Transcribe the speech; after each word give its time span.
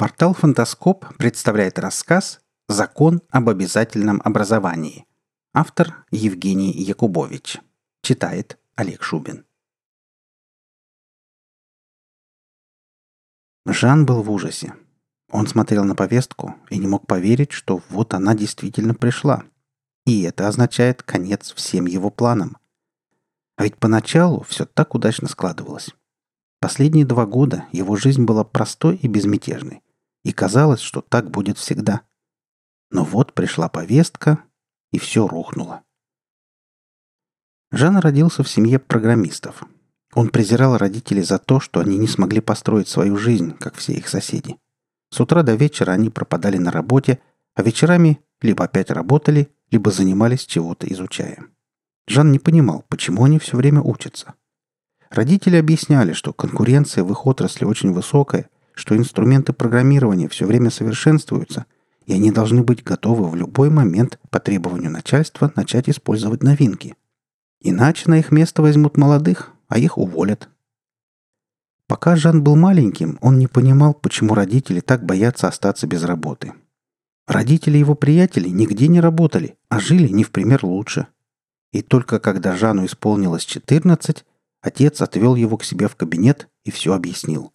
Портал 0.00 0.32
«Фантаскоп» 0.32 1.04
представляет 1.18 1.78
рассказ 1.78 2.40
«Закон 2.68 3.20
об 3.28 3.50
обязательном 3.50 4.22
образовании». 4.24 5.04
Автор 5.52 6.06
Евгений 6.10 6.72
Якубович. 6.72 7.58
Читает 8.00 8.58
Олег 8.76 9.02
Шубин. 9.02 9.44
Жан 13.66 14.06
был 14.06 14.22
в 14.22 14.30
ужасе. 14.30 14.74
Он 15.30 15.46
смотрел 15.46 15.84
на 15.84 15.94
повестку 15.94 16.54
и 16.70 16.78
не 16.78 16.86
мог 16.86 17.06
поверить, 17.06 17.52
что 17.52 17.82
вот 17.90 18.14
она 18.14 18.34
действительно 18.34 18.94
пришла. 18.94 19.44
И 20.06 20.22
это 20.22 20.48
означает 20.48 21.02
конец 21.02 21.52
всем 21.52 21.84
его 21.84 22.08
планам. 22.08 22.56
А 23.56 23.64
ведь 23.64 23.76
поначалу 23.76 24.44
все 24.44 24.64
так 24.64 24.94
удачно 24.94 25.28
складывалось. 25.28 25.90
Последние 26.58 27.04
два 27.04 27.26
года 27.26 27.66
его 27.70 27.96
жизнь 27.96 28.24
была 28.24 28.44
простой 28.44 28.96
и 28.96 29.06
безмятежной. 29.06 29.82
И 30.24 30.32
казалось, 30.32 30.80
что 30.80 31.00
так 31.00 31.30
будет 31.30 31.58
всегда. 31.58 32.02
Но 32.90 33.04
вот 33.04 33.32
пришла 33.32 33.68
повестка, 33.68 34.44
и 34.92 34.98
все 34.98 35.26
рухнуло. 35.26 35.82
Жан 37.72 37.98
родился 37.98 38.42
в 38.42 38.48
семье 38.48 38.78
программистов. 38.78 39.62
Он 40.14 40.28
презирал 40.28 40.76
родителей 40.76 41.22
за 41.22 41.38
то, 41.38 41.60
что 41.60 41.80
они 41.80 41.96
не 41.96 42.08
смогли 42.08 42.40
построить 42.40 42.88
свою 42.88 43.16
жизнь, 43.16 43.56
как 43.56 43.76
все 43.76 43.92
их 43.92 44.08
соседи. 44.08 44.56
С 45.10 45.20
утра 45.20 45.42
до 45.42 45.54
вечера 45.54 45.92
они 45.92 46.10
пропадали 46.10 46.58
на 46.58 46.72
работе, 46.72 47.20
а 47.54 47.62
вечерами 47.62 48.20
либо 48.40 48.64
опять 48.64 48.90
работали, 48.90 49.52
либо 49.70 49.90
занимались 49.90 50.46
чего-то 50.46 50.86
изучая. 50.88 51.46
Жан 52.08 52.32
не 52.32 52.40
понимал, 52.40 52.84
почему 52.88 53.24
они 53.24 53.38
все 53.38 53.56
время 53.56 53.82
учатся. 53.82 54.34
Родители 55.10 55.56
объясняли, 55.56 56.12
что 56.12 56.32
конкуренция 56.32 57.04
в 57.04 57.10
их 57.12 57.26
отрасли 57.26 57.64
очень 57.64 57.92
высокая, 57.92 58.48
что 58.80 58.96
инструменты 58.96 59.52
программирования 59.52 60.26
все 60.26 60.46
время 60.46 60.70
совершенствуются, 60.70 61.66
и 62.06 62.14
они 62.14 62.32
должны 62.32 62.62
быть 62.62 62.82
готовы 62.82 63.28
в 63.28 63.36
любой 63.36 63.68
момент 63.68 64.18
по 64.30 64.40
требованию 64.40 64.90
начальства 64.90 65.52
начать 65.54 65.90
использовать 65.90 66.42
новинки. 66.42 66.96
Иначе 67.60 68.08
на 68.08 68.18
их 68.18 68.32
место 68.32 68.62
возьмут 68.62 68.96
молодых, 68.96 69.52
а 69.68 69.78
их 69.78 69.98
уволят. 69.98 70.48
Пока 71.86 72.16
Жан 72.16 72.42
был 72.42 72.56
маленьким, 72.56 73.18
он 73.20 73.38
не 73.38 73.48
понимал, 73.48 73.92
почему 73.92 74.32
родители 74.32 74.80
так 74.80 75.04
боятся 75.04 75.48
остаться 75.48 75.86
без 75.86 76.02
работы. 76.04 76.54
Родители 77.26 77.76
его 77.76 77.94
приятелей 77.94 78.50
нигде 78.50 78.88
не 78.88 79.00
работали, 79.00 79.58
а 79.68 79.78
жили 79.78 80.08
не 80.08 80.24
в 80.24 80.30
пример 80.30 80.64
лучше. 80.64 81.06
И 81.70 81.82
только 81.82 82.18
когда 82.18 82.56
Жану 82.56 82.86
исполнилось 82.86 83.44
14, 83.44 84.24
отец 84.62 85.02
отвел 85.02 85.34
его 85.34 85.58
к 85.58 85.64
себе 85.64 85.86
в 85.86 85.96
кабинет 85.96 86.48
и 86.64 86.70
все 86.70 86.94
объяснил. 86.94 87.52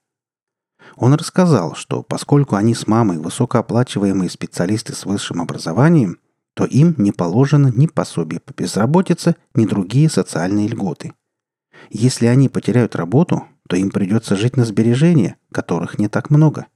Он 0.96 1.14
рассказал, 1.14 1.76
что 1.76 2.04
поскольку 2.04 2.56
они 2.56 2.74
с 2.74 2.88
мамой 2.88 3.18
высокооплачиваемые 3.18 4.30
специалисты 4.30 4.94
с 4.94 5.06
высшим 5.06 5.42
образованием, 5.42 6.20
то 6.54 6.66
им 6.66 6.96
не 6.98 7.12
положено 7.12 7.72
ни 7.74 7.88
пособие 7.88 8.40
по 8.40 8.54
безработице, 8.54 9.36
ни 9.56 9.66
другие 9.66 10.10
социальные 10.10 10.68
льготы. 10.68 11.14
Если 11.90 12.28
они 12.28 12.50
потеряют 12.50 12.96
работу, 12.96 13.44
то 13.68 13.76
им 13.76 13.90
придется 13.90 14.36
жить 14.36 14.56
на 14.56 14.64
сбережения, 14.64 15.38
которых 15.52 16.00
не 16.00 16.08
так 16.08 16.30
много– 16.30 16.68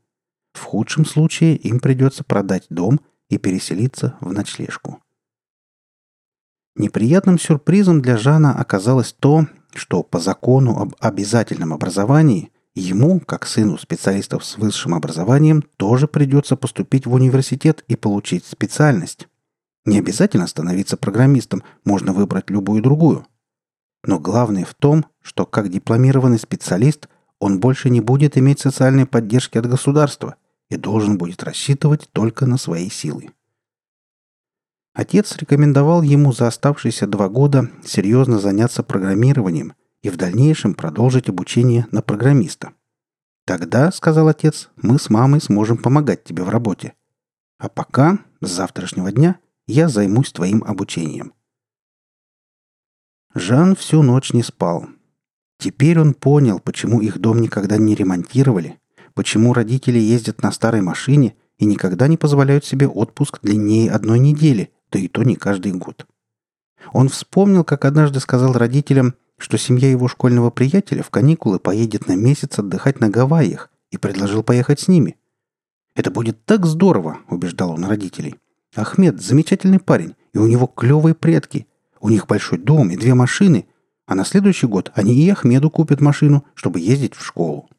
в 0.53 0.63
худшем 0.63 1.05
случае 1.05 1.55
им 1.55 1.80
придется 1.80 2.23
продать 2.23 2.65
дом 2.69 2.99
и 3.30 3.37
переселиться 3.37 4.15
в 4.19 4.33
ночлежку. 4.33 5.02
Неприятным 6.75 7.37
сюрпризом 7.37 8.02
для 8.02 8.17
Жана 8.17 8.57
оказалось 8.57 9.13
то, 9.13 9.47
что 9.73 10.03
по 10.03 10.19
закону 10.19 10.77
об 10.80 10.95
обязательном 10.99 11.73
образовании 11.73 12.52
ему, 12.75 13.19
как 13.19 13.45
сыну 13.45 13.77
специалистов 13.77 14.45
с 14.45 14.57
высшим 14.57 14.93
образованием, 14.93 15.63
тоже 15.77 16.07
придется 16.07 16.55
поступить 16.55 17.05
в 17.05 17.13
университет 17.13 17.83
и 17.87 17.95
получить 17.95 18.45
специальность. 18.45 19.27
Не 19.85 19.99
обязательно 19.99 20.47
становиться 20.47 20.97
программистом, 20.97 21.63
можно 21.83 22.13
выбрать 22.13 22.49
любую 22.49 22.81
другую. 22.81 23.25
Но 24.03 24.19
главное 24.19 24.65
в 24.65 24.73
том, 24.75 25.05
что 25.21 25.45
как 25.45 25.69
дипломированный 25.69 26.39
специалист 26.39 27.08
он 27.39 27.59
больше 27.59 27.89
не 27.89 28.02
будет 28.02 28.37
иметь 28.37 28.59
социальной 28.59 29.05
поддержки 29.05 29.58
от 29.58 29.65
государства 29.65 30.35
и 30.69 30.77
должен 30.77 31.17
будет 31.17 31.43
рассчитывать 31.43 32.09
только 32.11 32.45
на 32.45 32.58
свои 32.58 32.89
силы. 32.89 33.31
Отец 34.93 35.37
рекомендовал 35.37 36.02
ему 36.02 36.33
за 36.33 36.47
оставшиеся 36.47 37.08
два 37.08 37.29
года 37.29 37.69
серьезно 37.85 38.39
заняться 38.39 38.83
программированием 38.83 39.73
и 40.02 40.10
в 40.10 40.17
дальнейшем 40.17 40.73
продолжить 40.73 41.30
обучение 41.30 41.87
на 41.92 42.02
программиста. 42.02 42.73
«Тогда,— 43.45 43.92
сказал 43.93 44.27
отец,— 44.27 44.70
мы 44.82 44.99
с 44.99 45.10
мамой 45.10 45.42
сможем 45.42 45.77
помогать 45.77 46.23
тебе 46.23 46.43
в 46.43 46.49
работе. 46.49 46.93
А 47.58 47.67
пока, 47.67 48.20
с 48.42 48.49
завтрашнего 48.49 49.11
дня, 49.11 49.39
я 49.67 49.89
займусь 49.89 50.32
твоим 50.32 50.64
обучением». 50.64 51.33
Жан 53.36 53.76
всю 53.76 54.02
ночь 54.02 54.33
не 54.33 54.43
спал. 54.43 54.88
Теперь 55.59 55.99
он 55.99 56.14
понял, 56.14 56.59
почему 56.59 57.02
их 57.02 57.20
дом 57.20 57.42
никогда 57.42 57.77
не 57.77 57.93
ремонтировали, 57.93 58.80
почему 59.14 59.54
родители 59.54 59.99
ездят 59.99 60.42
на 60.42 60.52
старой 60.52 60.82
машине 60.82 61.36
и 61.58 61.65
никогда 61.65 62.08
не 62.08 62.17
позволяют 62.17 62.65
себе 62.65 62.88
отпуск 62.88 63.39
длиннее 63.42 63.92
одной 63.92 64.20
недели, 64.20 64.71
да 64.92 64.99
и 64.99 65.08
то 65.08 65.23
не 65.23 65.36
каждый 65.36 65.73
год. 65.73 66.08
Он 66.93 67.09
вспомнил, 67.09 67.64
как 67.64 67.86
однажды 67.86 68.20
сказал 68.20 68.54
родителям, 68.54 69.15
что 69.39 69.58
семья 69.58 69.89
его 69.89 70.08
школьного 70.08 70.52
приятеля 70.52 71.02
в 71.02 71.10
каникулы 71.10 71.60
поедет 71.60 72.08
на 72.08 72.16
месяц 72.16 72.60
отдыхать 72.60 73.00
на 73.00 73.10
Гавайях 73.10 73.72
и 73.89 73.98
предложил 73.98 74.44
поехать 74.44 74.80
с 74.80 74.88
ними. 74.88 75.16
«Это 75.95 76.11
будет 76.11 76.45
так 76.45 76.66
здорово»,— 76.66 77.17
убеждал 77.30 77.72
он 77.72 77.86
родителей. 77.86 78.36
«Ахмед— 78.76 79.22
замечательный 79.22 79.80
парень, 79.80 80.16
и 80.33 80.38
у 80.38 80.45
него 80.45 80.67
клевые 80.67 81.16
предки. 81.16 81.67
У 82.00 82.10
них 82.10 82.27
большой 82.27 82.60
дом 82.60 82.92
и 82.92 82.98
две 82.98 83.16
машины, 83.16 83.66
а 84.05 84.14
на 84.14 84.26
следующий 84.26 84.67
год 84.67 84.92
они 84.94 85.14
и 85.16 85.30
Ахмеду 85.30 85.70
купят 85.70 86.02
машину, 86.02 86.45
чтобы 86.54 86.80
ездить 86.80 87.16
в 87.16 87.26
школу». 87.26 87.70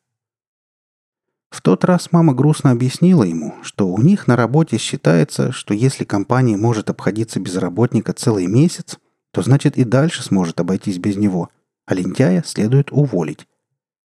В 1.50 1.62
тот 1.62 1.84
раз 1.84 2.12
мама 2.12 2.32
грустно 2.32 2.70
объяснила 2.70 3.24
ему, 3.24 3.56
что 3.62 3.88
у 3.88 4.00
них 4.00 4.28
на 4.28 4.36
работе 4.36 4.78
считается, 4.78 5.50
что 5.50 5.74
если 5.74 6.04
компания 6.04 6.56
может 6.56 6.90
обходиться 6.90 7.40
без 7.40 7.56
работника 7.56 8.12
целый 8.12 8.46
месяц, 8.46 8.98
то 9.32 9.42
значит 9.42 9.76
и 9.76 9.84
дальше 9.84 10.22
сможет 10.22 10.60
обойтись 10.60 10.98
без 10.98 11.16
него, 11.16 11.50
а 11.86 11.94
лентяя 11.94 12.42
следует 12.44 12.92
уволить. 12.92 13.46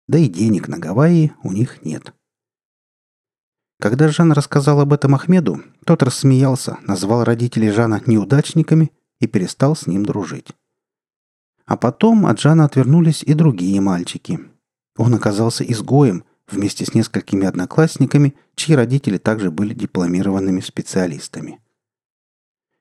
Да 0.07 0.17
и 0.17 0.27
денег 0.27 0.67
на 0.67 0.77
Гавайи 0.77 1.33
у 1.43 1.51
них 1.51 1.83
нет. 1.83 2.13
Когда 3.79 4.07
Жан 4.07 4.31
рассказал 4.31 4.79
об 4.79 4.93
этом 4.93 5.13
Ахмеду, 5.15 5.61
тот 5.85 6.01
рассмеялся, 6.01 6.77
назвал 6.83 7.23
родителей 7.23 7.69
Жана 7.69 8.01
неудачниками 8.05 8.91
и 9.19 9.27
перестал 9.27 9.75
с 9.75 9.85
ним 9.87 10.05
дружить. 10.05 10.53
А 11.65 11.77
потом 11.77 12.25
от 12.25 12.39
Жана 12.39 12.65
отвернулись 12.65 13.23
и 13.23 13.33
другие 13.33 13.81
мальчики. 13.81 14.39
Он 14.95 15.13
оказался 15.13 15.63
изгоем– 15.63 16.23
вместе 16.47 16.85
с 16.85 16.93
несколькими 16.93 17.45
одноклассниками, 17.45 18.35
чьи 18.55 18.75
родители 18.75 19.17
также 19.17 19.51
были 19.51 19.73
дипломированными 19.73 20.61
специалистами. 20.61 21.59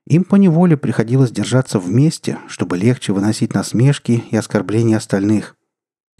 Им 0.06 0.24
поневоле 0.24 0.76
приходилось 0.76 1.30
держаться 1.30 1.78
вместе, 1.78 2.38
чтобы 2.48 2.76
легче 2.76 3.12
выносить 3.12 3.54
насмешки 3.54 4.24
и 4.30 4.36
оскорбления 4.36 4.96
остальных. 4.96 5.56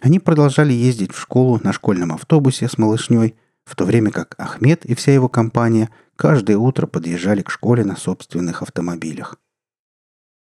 Они 0.03 0.19
продолжали 0.19 0.73
ездить 0.73 1.13
в 1.13 1.21
школу 1.21 1.61
на 1.63 1.73
школьном 1.73 2.13
автобусе 2.13 2.69
с 2.69 2.79
малышней, 2.79 3.37
в 3.65 3.77
то 3.77 3.85
время 3.85 4.11
как 4.11 4.35
Ахмед 4.39 4.85
и 4.85 4.95
вся 4.95 5.13
его 5.13 5.29
компания 5.29 5.91
каждое 6.17 6.57
утро 6.57 6.87
подъезжали 6.87 7.43
к 7.43 7.51
школе 7.51 7.85
на 7.85 7.97
собственных 7.97 8.63
автомобилях. 8.63 9.39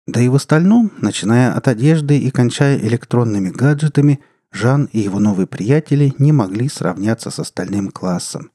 Да 0.07 0.21
и 0.21 0.29
в 0.29 0.35
остальном, 0.35 0.93
начиная 0.99 1.53
от 1.55 1.69
одежды 1.69 2.19
и 2.19 2.31
кончая 2.31 2.79
электронными 2.79 3.51
гаджетами– 3.51 4.21
Жан 4.57 4.89
и 4.93 5.01
его 5.01 5.19
новые 5.19 5.47
приятели 5.47 6.15
не 6.19 6.33
могли 6.33 6.69
сравняться 6.69 7.31
с 7.31 7.39
остальным 7.39 7.91
классом. 7.91 8.51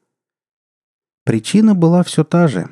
Причина 1.26 1.76
была 1.76 2.02
все 2.04 2.24
та 2.24 2.48
же. 2.48 2.70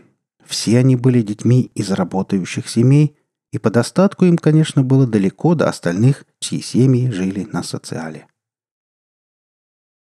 Все 0.50 0.80
они 0.80 0.96
были 0.96 1.22
детьми 1.22 1.72
из 1.76 1.92
работающих 1.92 2.68
семей, 2.68 3.16
и 3.52 3.60
по 3.60 3.70
достатку 3.70 4.26
им, 4.26 4.38
конечно, 4.38 4.84
было 4.84 5.06
далеко 5.06 5.56
до 5.56 5.70
остальных, 5.70 6.26
чьи 6.40 6.62
семьи 6.62 7.10
жили 7.10 7.48
на 7.52 7.64
социале. 7.64 8.28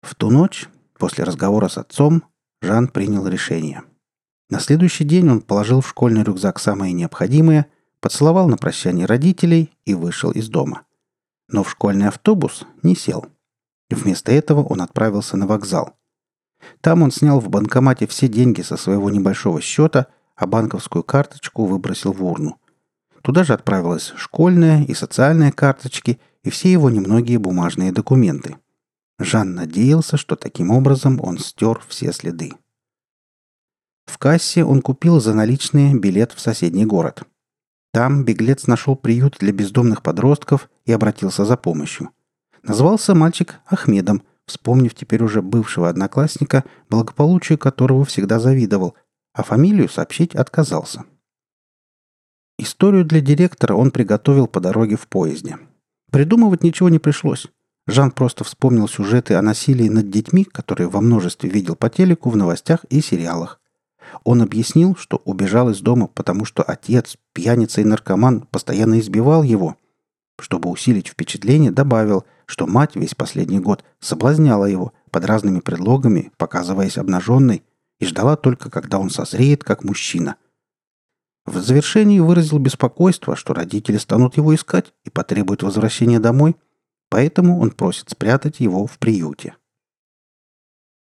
В 0.01 0.15
ту 0.15 0.29
ночь, 0.29 0.69
после 0.97 1.23
разговора 1.23 1.67
с 1.67 1.77
отцом, 1.77 2.23
Жан 2.61 2.87
принял 2.87 3.27
решение. 3.27 3.83
На 4.49 4.59
следующий 4.59 5.03
день 5.03 5.29
он 5.29 5.41
положил 5.41 5.81
в 5.81 5.89
школьный 5.89 6.23
рюкзак 6.23 6.59
самое 6.59 6.93
необходимое, 6.93 7.67
поцеловал 7.99 8.47
на 8.47 8.57
прощание 8.57 9.05
родителей 9.05 9.71
и 9.85 9.93
вышел 9.93 10.31
из 10.31 10.49
дома– 10.49 10.83
но 11.51 11.63
в 11.63 11.69
школьный 11.69 12.07
автобус 12.07 12.65
не 12.81 12.95
сел. 12.95 13.25
Вместо 13.89 14.31
этого 14.31 14.63
он 14.63 14.81
отправился 14.81 15.37
на 15.37 15.45
вокзал. 15.45 15.97
Там 16.79 17.01
он 17.01 17.11
снял 17.11 17.39
в 17.39 17.49
банкомате 17.49 18.07
все 18.07 18.27
деньги 18.27 18.61
со 18.61 18.77
своего 18.77 19.09
небольшого 19.09 19.61
счета, 19.61 20.07
а 20.41 20.47
банковскую 20.47 21.03
карточку 21.03 21.65
выбросил 21.65 22.13
в 22.13 22.25
урну. 22.25 22.57
Туда 23.21 23.43
же 23.43 23.53
отправилась 23.53 24.11
школьная 24.15 24.83
и 24.83 24.95
социальная 24.95 25.51
карточки 25.51 26.19
и 26.43 26.49
все 26.49 26.71
его 26.71 26.89
немногие 26.89 27.37
бумажные 27.37 27.91
документы. 27.91 28.57
Жан 29.19 29.53
надеялся, 29.53 30.17
что 30.17 30.35
таким 30.35 30.71
образом 30.71 31.19
он 31.21 31.37
стер 31.37 31.79
все 31.87 32.11
следы. 32.11 32.53
В 34.07 34.17
кассе 34.17 34.65
он 34.65 34.81
купил 34.81 35.19
за 35.19 35.35
наличные 35.35 35.93
билет 35.93 36.31
в 36.31 36.39
соседний 36.39 36.87
город. 36.87 37.21
Там 37.93 38.25
беглец 38.25 38.65
нашел 38.65 38.95
приют 38.95 39.37
для 39.39 39.51
бездомных 39.53 40.01
подростков 40.01 40.71
и 40.85 40.91
обратился 40.91 41.45
за 41.45 41.55
помощью. 41.55 42.09
Назвался 42.63 43.13
мальчик 43.13 43.59
Ахмедом, 43.67 44.23
вспомнив 44.47 44.95
теперь 44.95 45.21
уже 45.21 45.43
бывшего 45.43 45.87
одноклассника, 45.87 46.63
благополучию 46.89 47.59
которого 47.59 48.05
всегда 48.05 48.39
завидовал, 48.39 48.95
а 49.33 49.43
фамилию 49.43 49.89
сообщить 49.89 50.35
отказался. 50.35 51.05
Историю 52.57 53.05
для 53.05 53.21
директора 53.21 53.73
он 53.73 53.91
приготовил 53.91 54.47
по 54.47 54.59
дороге 54.59 54.95
в 54.95 55.07
поезде. 55.07 55.57
Придумывать 56.11 56.63
ничего 56.63 56.89
не 56.89 56.99
пришлось. 56.99 57.47
Жан 57.87 58.11
просто 58.11 58.43
вспомнил 58.43 58.87
сюжеты 58.87 59.33
о 59.33 59.41
насилии 59.41 59.89
над 59.89 60.09
детьми, 60.09 60.43
которые 60.43 60.87
во 60.87 61.01
множестве 61.01 61.49
видел 61.49 61.75
по 61.75 61.89
телеку, 61.89 62.29
в 62.29 62.35
новостях 62.35 62.83
и 62.89 63.01
сериалах. 63.01 63.59
Он 64.23 64.41
объяснил, 64.41 64.95
что 64.95 65.21
убежал 65.25 65.69
из 65.69 65.79
дома, 65.79 66.07
потому 66.07 66.45
что 66.45 66.63
отец, 66.63 67.17
пьяница 67.33 67.81
и 67.81 67.85
наркоман, 67.85 68.41
постоянно 68.41 68.99
избивал 68.99 69.41
его. 69.43 69.77
Чтобы 70.39 70.69
усилить 70.69 71.07
впечатление, 71.07 71.71
добавил, 71.71 72.25
что 72.45 72.67
мать 72.67 72.95
весь 72.95 73.15
последний 73.15 73.59
год 73.59 73.83
соблазняла 73.99 74.65
его 74.65 74.93
под 75.09 75.25
разными 75.25 75.59
предлогами, 75.59 76.31
показываясь 76.37 76.97
обнаженной, 76.97 77.63
и 78.01 78.05
ждала 78.05 78.35
только, 78.35 78.69
когда 78.69 78.99
он 78.99 79.09
созреет 79.09 79.63
как 79.63 79.85
мужчина. 79.85 80.35
В 81.45 81.57
завершении 81.57 82.19
выразил 82.19 82.59
беспокойство, 82.59 83.37
что 83.37 83.53
родители 83.53 83.95
станут 83.95 84.35
его 84.35 84.53
искать 84.53 84.93
и 85.05 85.09
потребуют 85.09 85.63
возвращения 85.63 86.19
домой, 86.19 86.57
поэтому 87.09 87.61
он 87.61 87.71
просит 87.71 88.09
спрятать 88.09 88.59
его 88.59 88.85
в 88.85 88.99
приюте. 88.99 89.55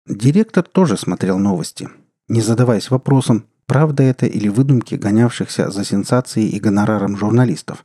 Директор 0.06 0.62
тоже 0.62 0.98
смотрел 0.98 1.38
новости– 1.38 1.88
не 2.32 2.40
задаваясь 2.40 2.90
вопросом, 2.90 3.46
правда 3.66 4.02
это 4.02 4.24
или 4.24 4.48
выдумки 4.48 4.94
гонявшихся 4.94 5.70
за 5.70 5.84
сенсацией 5.84 6.48
и 6.48 6.60
гонораром 6.60 7.16
журналистов. 7.16 7.84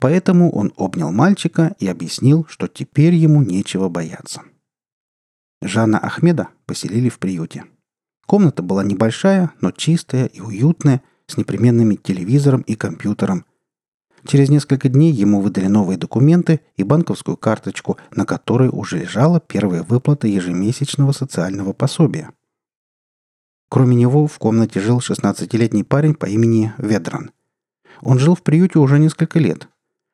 Поэтому 0.00 0.50
он 0.50 0.72
обнял 0.76 1.12
мальчика 1.12 1.76
и 1.78 1.86
объяснил, 1.86 2.46
что 2.48 2.66
теперь 2.66 3.14
ему 3.14 3.42
нечего 3.42 3.88
бояться. 3.88 4.42
Жана 5.62 5.98
Ахмеда 5.98 6.48
поселили 6.66 7.08
в 7.08 7.20
приюте. 7.20 7.64
Комната 8.26 8.62
была 8.62 8.84
небольшая, 8.84 9.52
но 9.60 9.70
чистая 9.70 10.26
и 10.26 10.40
уютная, 10.40 11.02
с 11.26 11.36
непременными 11.36 11.96
телевизором 11.96 12.60
и 12.62 12.74
компьютером. 12.74 13.44
Через 14.26 14.48
несколько 14.48 14.88
дней 14.88 15.12
ему 15.12 15.40
выдали 15.40 15.66
новые 15.66 15.98
документы 15.98 16.60
и 16.76 16.82
банковскую 16.82 17.36
карточку, 17.36 17.96
на 18.14 18.26
которой 18.26 18.68
уже 18.70 18.98
лежала 18.98 19.40
первая 19.40 19.82
выплата 19.82 20.26
ежемесячного 20.26 21.12
социального 21.12 21.72
пособия– 21.72 22.30
Кроме 23.68 23.96
него 23.96 24.26
в 24.26 24.38
комнате 24.38 24.80
жил 24.80 24.98
16-летний 24.98 25.82
парень 25.82 26.14
по 26.14 26.26
имени 26.26 26.72
Ведран. 26.78 27.32
Он 28.00 28.18
жил 28.18 28.34
в 28.34 28.42
приюте 28.42 28.78
уже 28.78 28.98
несколько 28.98 29.38
лет. 29.38 29.68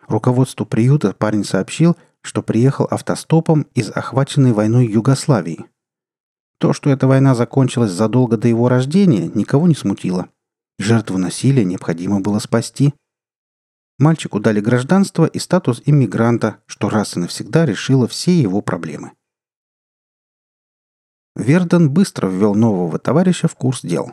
Руководству 0.09 0.65
приюта 0.65 1.13
парень 1.13 1.45
сообщил, 1.45 1.97
что 2.23 2.43
приехал 2.43 2.87
автостопом 2.91 3.67
из 3.75 3.91
охваченной 3.91 4.53
войной 4.53 4.87
Югославии. 4.87 5.67
То, 6.63 6.73
что 6.73 6.91
эта 6.91 7.09
война 7.09 7.35
закончилась 7.35 7.91
задолго 7.91 8.37
до 8.37 8.47
его 8.47 8.69
рождения, 8.69 9.29
никого 9.35 9.67
не 9.67 9.75
смутило. 9.75 10.29
Жертву 10.79 11.19
насилия 11.19 11.65
необходимо 11.65 12.21
было 12.21 12.39
спасти. 12.39 12.95
Мальчику 13.99 14.39
дали 14.39 14.61
гражданство 14.61 15.27
и 15.27 15.41
статус 15.41 15.83
иммигранта, 15.85 16.59
что 16.67 16.89
раз 16.89 17.17
и 17.17 17.21
навсегда 17.21 17.67
решило 17.67 18.07
все 18.07 18.41
его 18.41 18.63
проблемы– 18.63 19.11
Верден 21.35 21.91
быстро 21.91 22.29
ввел 22.29 22.55
нового 22.55 22.99
товарища 22.99 23.49
в 23.49 23.55
курс 23.55 23.81
дел. 23.83 24.13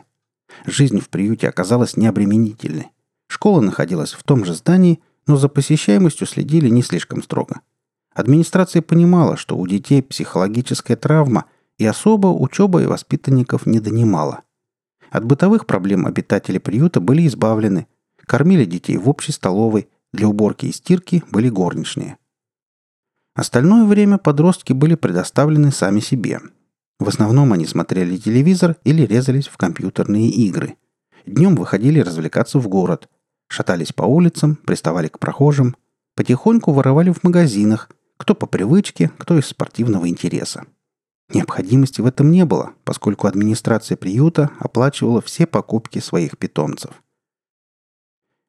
Жизнь 0.64 1.00
в 1.00 1.08
приюте 1.10 1.48
оказалась 1.48 1.96
необременительной. 1.96 2.88
Школа 3.28 3.60
находилась 3.60 4.12
в 4.12 4.24
том 4.24 4.44
же 4.44 4.54
здании, 4.54 5.00
но 5.26 5.36
за 5.36 5.48
посещаемостью 5.48 6.26
следили 6.26 6.68
не 6.68 6.82
слишком 6.82 7.22
строго. 7.22 7.60
Администрация 8.12 8.82
понимала, 8.82 9.36
что 9.36 9.56
у 9.56 9.66
детей 9.66 10.02
психологическая 10.02 10.96
травма, 10.96 11.44
и 11.80 11.86
особо 11.86 12.28
учеба 12.28 12.82
и 12.82 12.86
воспитанников 12.86 13.66
не 13.66 13.80
донимала. 13.80 14.42
От 15.10 15.24
бытовых 15.24 15.66
проблем 15.66 16.06
обитатели 16.06 16.58
приюта 16.58 17.00
были 17.00 17.26
избавлены. 17.26 17.88
Кормили 18.26 18.64
детей 18.64 18.96
в 18.96 19.08
общей 19.08 19.32
столовой, 19.32 19.88
для 20.12 20.28
уборки 20.28 20.66
и 20.66 20.72
стирки 20.72 21.24
были 21.32 21.48
горничные. 21.48 22.18
Остальное 23.34 23.84
время 23.84 24.18
подростки 24.18 24.72
были 24.72 24.94
предоставлены 24.94 25.72
сами 25.72 25.98
себе– 25.98 26.40
в 27.00 27.08
основном 27.08 27.54
они 27.54 27.64
смотрели 27.64 28.18
телевизор 28.18 28.76
или 28.84 29.06
резались 29.06 29.48
в 29.48 29.56
компьютерные 29.56 30.28
игры. 30.28 30.76
Днем 31.24 31.56
выходили 31.56 31.98
развлекаться 32.00 32.58
в 32.58 32.68
город. 32.68 33.08
Шатались 33.48 33.94
по 33.94 34.02
улицам, 34.02 34.56
приставали 34.56 35.08
к 35.08 35.18
прохожим. 35.18 35.74
Потихоньку 36.14 36.72
воровали 36.72 37.10
в 37.10 37.24
магазинах, 37.24 37.88
кто 38.18 38.34
по 38.34 38.46
привычке, 38.46 39.10
кто 39.16 39.38
из 39.38 39.46
спортивного 39.46 40.10
интереса. 40.10 40.66
Необходимости 41.32 42.00
в 42.00 42.06
этом 42.06 42.30
не 42.30 42.44
было, 42.44 42.72
поскольку 42.84 43.26
администрация 43.26 43.96
приюта 43.96 44.50
оплачивала 44.58 45.20
все 45.20 45.46
покупки 45.46 45.98
своих 45.98 46.38
питомцев. 46.38 46.90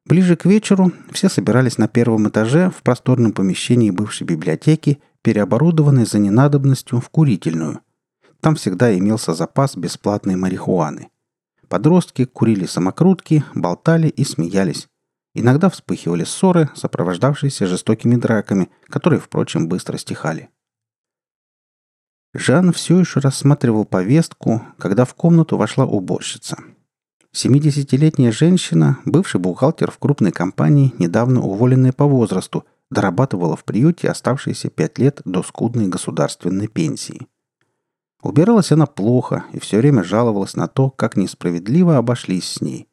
Ближе 0.04 0.36
к 0.36 0.44
вечеру 0.44 0.92
все 1.12 1.28
собирались 1.28 1.78
на 1.78 1.86
первом 1.86 2.28
этаже 2.28 2.70
в 2.70 2.82
просторном 2.82 3.32
помещении 3.32 3.90
бывшей 3.90 4.26
библиотеки, 4.26 5.00
переоборудованной 5.22 6.06
за 6.06 6.18
ненадобностью 6.18 7.00
в 7.00 7.08
курительную– 7.08 7.80
там 8.42 8.56
всегда 8.56 8.92
имелся 8.98 9.34
запас 9.34 9.76
бесплатной 9.76 10.34
марихуаны. 10.34 11.10
Подростки 11.68 12.24
курили 12.24 12.66
самокрутки, 12.66 13.44
болтали 13.54 14.08
и 14.08 14.24
смеялись. 14.24 14.88
Иногда 15.32 15.70
вспыхивали 15.70 16.24
ссоры, 16.24 16.68
сопровождавшиеся 16.74 17.68
жестокими 17.68 18.16
драками, 18.16 18.68
которые, 18.88 19.20
впрочем, 19.20 19.68
быстро 19.68 19.96
стихали. 19.96 20.50
Жан 22.34 22.72
все 22.72 22.98
еще 22.98 23.20
рассматривал 23.20 23.84
повестку, 23.84 24.62
когда 24.78 25.04
в 25.04 25.14
комнату 25.14 25.56
вошла 25.56 25.84
уборщица. 25.84 26.56
70-летняя 27.34 28.32
женщина, 28.32 28.98
бывший 29.04 29.40
бухгалтер 29.40 29.90
в 29.90 29.98
крупной 29.98 30.32
компании, 30.32 30.94
недавно 30.98 31.40
уволенная 31.40 31.92
по 31.92 32.06
возрасту, 32.06 32.64
дорабатывала 32.90 33.56
в 33.56 33.64
приюте 33.64 34.08
оставшиеся 34.08 34.70
пять 34.70 34.98
лет 34.98 35.20
до 35.24 35.42
скудной 35.42 35.88
государственной 35.88 36.68
пенсии. 36.68 37.26
Убиралась 38.22 38.70
она 38.70 38.86
плохо 38.86 39.44
и 39.52 39.58
все 39.58 39.78
время 39.78 40.04
жаловалась 40.04 40.54
на 40.54 40.68
то, 40.68 40.90
как 40.90 41.16
несправедливо 41.16 41.96
обошлись 41.96 42.48
с 42.48 42.60
ней. 42.60 42.86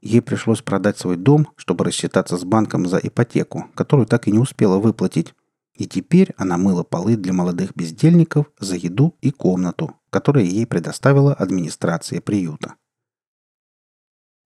Ей 0.00 0.22
пришлось 0.22 0.62
продать 0.62 0.98
свой 0.98 1.16
дом, 1.16 1.48
чтобы 1.56 1.84
рассчитаться 1.84 2.36
с 2.36 2.44
банком 2.44 2.86
за 2.86 2.98
ипотеку, 2.98 3.66
которую 3.74 4.06
так 4.06 4.26
и 4.26 4.32
не 4.32 4.38
успела 4.38 4.78
выплатить. 4.78 5.34
И 5.74 5.86
теперь 5.86 6.34
она 6.36 6.58
мыла 6.58 6.82
полы 6.82 7.16
для 7.16 7.32
молодых 7.32 7.74
бездельников 7.74 8.46
за 8.58 8.76
еду 8.76 9.16
и 9.20 9.30
комнату, 9.30 9.94
которую 10.10 10.46
ей 10.46 10.66
предоставила 10.66 11.34
администрация 11.34 12.20
приюта. 12.20 12.74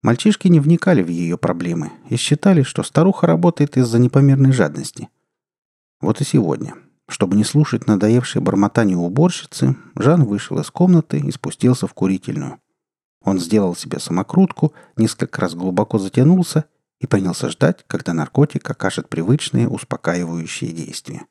Мальчишки 0.02 0.48
не 0.48 0.60
вникали 0.60 1.02
в 1.02 1.08
ее 1.08 1.36
проблемы 1.36 1.92
и 2.08 2.16
считали, 2.16 2.62
что 2.62 2.82
старуха 2.82 3.26
работает 3.26 3.76
из-за 3.76 3.98
непомерной 3.98 4.52
жадности. 4.52 5.08
Вот 6.00 6.20
и 6.20 6.24
сегодня– 6.24 6.74
чтобы 7.08 7.36
не 7.36 7.44
слушать 7.44 7.86
надоевшее 7.86 8.42
бормотание 8.42 8.96
уборщицы, 8.96 9.76
Жан 9.94 10.24
вышел 10.24 10.58
из 10.58 10.70
комнаты 10.70 11.18
и 11.18 11.30
спустился 11.30 11.86
в 11.86 11.94
курительную. 11.94 12.60
Он 13.22 13.38
сделал 13.38 13.76
себе 13.76 13.98
самокрутку, 14.00 14.72
несколько 14.96 15.40
раз 15.40 15.54
глубоко 15.54 15.98
затянулся 15.98 16.64
и 17.00 17.06
принялся 17.06 17.48
ждать, 17.48 17.84
когда 17.86 18.12
наркотик 18.12 18.68
окажет 18.68 19.08
привычные 19.08 19.68
успокаивающие 19.68 20.72
действия. 20.72 21.26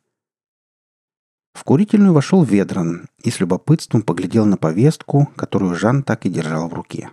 В 1.54 1.64
курительную 1.64 2.14
вошел 2.14 2.44
Ведран 2.44 3.08
и 3.24 3.32
с 3.32 3.40
любопытством 3.40 4.02
поглядел 4.02 4.46
на 4.46 4.58
повестку, 4.58 5.32
которую 5.38 5.76
Жан 5.76 6.04
так 6.04 6.26
и 6.26 6.30
держал 6.30 6.68
в 6.68 6.74
руке. 6.74 7.12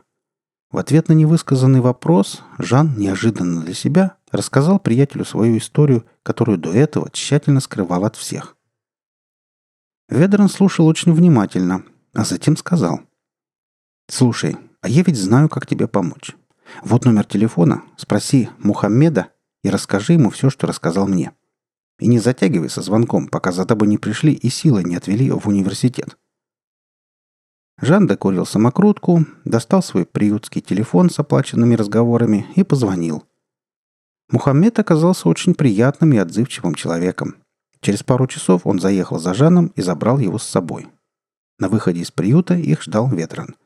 В 0.72 0.78
ответ 0.78 1.08
на 1.08 1.12
невысказанный 1.12 1.80
вопрос 1.80 2.42
Жан 2.58 2.96
неожиданно 2.96 3.60
для 3.60 3.74
себя 3.74 4.16
рассказал 4.30 4.80
приятелю 4.80 5.24
свою 5.24 5.58
историю, 5.58 6.04
которую 6.22 6.58
до 6.58 6.72
этого 6.72 7.10
тщательно 7.10 7.60
скрывал 7.60 8.04
от 8.04 8.16
всех. 8.16 8.56
Ведрон 10.08 10.48
слушал 10.48 10.86
очень 10.86 11.12
внимательно, 11.12 11.84
а 12.12 12.24
затем 12.24 12.56
сказал. 12.56 13.00
«Слушай, 14.08 14.56
а 14.80 14.88
я 14.88 15.02
ведь 15.02 15.16
знаю, 15.16 15.48
как 15.48 15.66
тебе 15.66 15.86
помочь. 15.86 16.34
Вот 16.82 17.04
номер 17.04 17.24
телефона, 17.24 17.82
спроси 17.96 18.48
Мухаммеда 18.58 19.28
и 19.62 19.70
расскажи 19.70 20.14
ему 20.14 20.30
все, 20.30 20.50
что 20.50 20.66
рассказал 20.66 21.06
мне. 21.06 21.32
И 21.98 22.06
не 22.06 22.18
затягивай 22.18 22.70
со 22.70 22.82
звонком, 22.82 23.28
пока 23.28 23.52
за 23.52 23.64
тобой 23.64 23.88
не 23.88 23.98
пришли 23.98 24.32
и 24.32 24.48
силы 24.48 24.82
не 24.82 24.96
отвели 24.96 25.30
в 25.30 25.46
университет». 25.46 26.16
Жан 27.80 28.06
докурил 28.06 28.46
самокрутку, 28.46 29.26
достал 29.44 29.82
свой 29.82 30.06
приютский 30.06 30.60
телефон 30.60 31.10
с 31.10 31.18
оплаченными 31.18 31.74
разговорами 31.74 32.46
и 32.54 32.62
позвонил– 32.62 33.24
Мухаммед 34.32 34.78
оказался 34.78 35.28
очень 35.28 35.54
приятным 35.54 36.14
и 36.14 36.16
отзывчивым 36.16 36.74
человеком. 36.74 37.36
Через 37.80 38.02
пару 38.02 38.26
часов 38.26 38.62
он 38.66 38.80
заехал 38.80 39.18
за 39.18 39.34
Жаном 39.34 39.66
и 39.76 39.82
забрал 39.82 40.18
его 40.18 40.38
с 40.38 40.44
собой. 40.44 40.88
На 41.58 41.68
выходе 41.68 42.00
из 42.00 42.10
приюта 42.10 42.54
их 42.54 42.82
ждал 42.82 43.08
Ветран. 43.08 43.56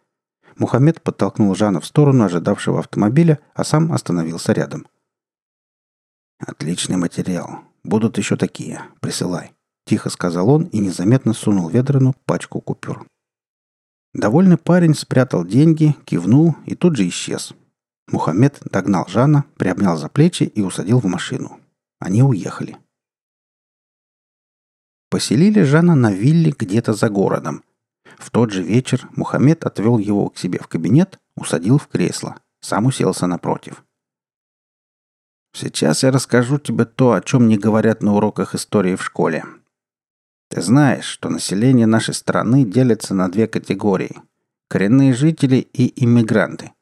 Мухаммед 0.58 1.02
подтолкнул 1.02 1.54
Жана 1.54 1.80
в 1.80 1.86
сторону 1.86 2.24
ожидавшего 2.24 2.78
автомобиля, 2.78 3.38
а 3.54 3.64
сам 3.64 3.92
остановился 3.92 4.52
рядом. 4.52 4.86
«Отличный 6.38 6.96
материал. 6.96 7.60
Будут 7.84 8.18
еще 8.18 8.36
такие. 8.36 8.82
Присылай»,— 9.00 9.52
тихо 9.86 10.10
сказал 10.10 10.50
он 10.50 10.64
и 10.64 10.78
незаметно 10.78 11.34
сунул 11.34 11.68
Ведрану 11.68 12.14
пачку 12.24 12.60
купюр. 12.60 13.06
Довольный 14.14 14.56
парень 14.56 14.94
спрятал 14.94 15.44
деньги, 15.44 15.94
кивнул 16.04 16.56
и 16.64 16.74
тут 16.74 16.96
же 16.96 17.06
исчез. 17.08 17.52
Мухаммед 18.08 18.60
догнал 18.64 19.06
Жана, 19.08 19.44
приобнял 19.56 19.96
за 19.96 20.08
плечи 20.08 20.44
и 20.44 20.62
усадил 20.62 21.00
в 21.00 21.04
машину. 21.04 21.60
Они 21.98 22.22
уехали. 22.22 22.78
Поселили 25.10 25.62
Жана 25.62 25.94
на 25.94 26.12
вилле 26.12 26.54
где-то 26.56 26.94
за 26.94 27.10
городом. 27.10 27.62
В 28.18 28.30
тот 28.30 28.50
же 28.50 28.62
вечер 28.62 29.08
Мухаммед 29.14 29.64
отвел 29.64 29.98
его 29.98 30.28
к 30.30 30.38
себе 30.38 30.58
в 30.58 30.68
кабинет, 30.68 31.18
усадил 31.36 31.78
в 31.78 31.88
кресло, 31.88 32.36
сам 32.60 32.86
уселся 32.86 33.26
напротив. 33.26 33.84
«Сейчас 35.54 36.02
я 36.02 36.10
расскажу 36.10 36.58
тебе 36.58 36.84
то, 36.84 37.12
о 37.12 37.22
чем 37.22 37.48
не 37.48 37.56
говорят 37.56 38.02
на 38.02 38.14
уроках 38.14 38.54
истории 38.54 38.94
в 38.94 39.02
школе. 39.02 39.44
Ты 40.50 40.60
знаешь, 40.60 41.04
что 41.04 41.28
население 41.28 41.86
нашей 41.86 42.14
страны 42.14 42.64
делится 42.64 43.14
на 43.14 43.30
две 43.30 43.46
категории– 43.46 44.16
коренные 44.68 45.14
жители 45.14 45.56
и 45.56 46.04
иммигранты. 46.04 46.72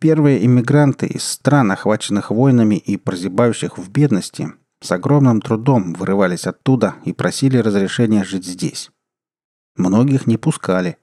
Первые 0.00 0.44
иммигранты 0.44 1.06
из 1.06 1.24
стран, 1.24 1.72
охваченных 1.72 2.30
войнами 2.30 2.76
и 2.76 2.96
прозябающих 2.96 3.78
в 3.78 3.90
бедности, 3.90 4.52
с 4.80 4.92
огромным 4.92 5.40
трудом 5.40 5.94
вырывались 5.94 6.46
оттуда 6.46 6.96
и 7.04 7.12
просили 7.12 7.58
разрешения 7.58 8.22
жить 8.22 8.44
здесь. 8.44 8.90
Многих 9.76 10.26
не 10.26 10.36
пускали. 10.36 10.96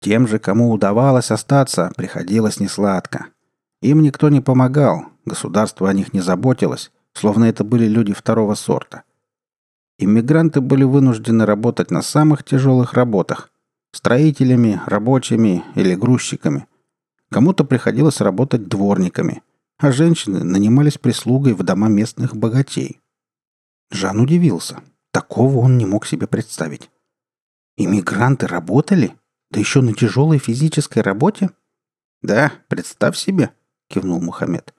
Тем 0.00 0.28
же, 0.28 0.38
кому 0.38 0.70
удавалось 0.70 1.30
остаться, 1.30 1.92
приходилось 1.96 2.60
несладко. 2.60 3.26
Им 3.80 4.02
никто 4.02 4.28
не 4.28 4.40
помогал, 4.40 5.06
государство 5.24 5.88
о 5.88 5.92
них 5.92 6.12
не 6.12 6.20
заботилось, 6.20 6.90
словно 7.12 7.44
это 7.44 7.64
были 7.64 7.86
люди 7.86 8.12
второго 8.12 8.54
сорта. 8.54 9.02
Иммигранты 9.98 10.60
были 10.60 10.84
вынуждены 10.84 11.46
работать 11.46 11.90
на 11.90 12.02
самых 12.02 12.44
тяжелых 12.44 12.94
работах– 12.94 13.50
строителями, 13.92 14.80
рабочими 14.86 15.64
или 15.74 15.94
грузчиками– 15.94 16.66
Кому-то 17.34 17.64
приходилось 17.64 18.20
работать 18.20 18.68
дворниками, 18.68 19.42
а 19.78 19.90
женщины 19.90 20.44
нанимались 20.44 20.98
прислугой 20.98 21.54
в 21.54 21.64
дома 21.64 21.88
местных 21.88 22.36
богатей. 22.36 23.00
Жан 23.90 24.20
удивился. 24.20 24.82
Такого 25.10 25.58
он 25.58 25.76
не 25.76 25.84
мог 25.84 26.06
себе 26.06 26.28
представить. 26.28 26.90
Иммигранты 27.76 28.46
работали? 28.46 29.14
Да 29.50 29.60
еще 29.60 29.80
на 29.80 29.92
тяжелой 29.92 30.38
физической 30.38 31.00
работе? 31.00 31.50
Да, 32.22 32.52
представь 32.68 33.16
себе, 33.16 33.52
кивнул 33.88 34.20
Мухаммед. 34.20 34.74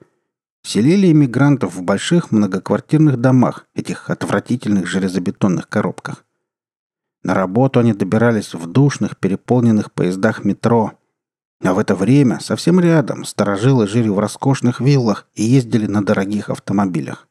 Селили 0.62 1.12
иммигрантов 1.12 1.74
в 1.74 1.82
больших 1.82 2.32
многоквартирных 2.32 3.18
домах, 3.18 3.66
этих 3.74 4.10
отвратительных 4.10 4.86
железобетонных 4.86 5.68
коробках. 5.68 6.24
На 7.22 7.34
работу 7.34 7.80
они 7.80 7.92
добирались 7.92 8.54
в 8.54 8.66
душных, 8.66 9.16
переполненных 9.18 9.92
поездах 9.92 10.44
метро– 10.44 10.92
а 11.62 11.72
в 11.72 11.78
это 11.78 11.94
время 11.94 12.40
совсем 12.40 12.80
рядом 12.80 13.24
сторожилы 13.24 13.86
жили 13.86 14.08
в 14.08 14.18
роскошных 14.18 14.80
виллах 14.80 15.26
и 15.34 15.42
ездили 15.42 15.86
на 15.86 16.04
дорогих 16.04 16.50
автомобилях. 16.50 17.28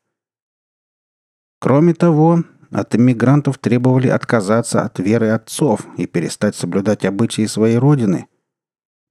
Кроме 1.59 1.93
того, 1.93 2.43
от 2.71 2.95
иммигрантов 2.95 3.57
требовали 3.57 4.07
отказаться 4.07 4.81
от 4.81 4.99
веры 4.99 5.29
отцов 5.29 5.81
и 5.97 6.05
перестать 6.05 6.55
соблюдать 6.55 7.05
обычаи 7.05 7.45
своей 7.45 7.77
родины. 7.77 8.27